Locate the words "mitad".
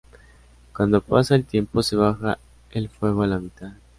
3.37-3.73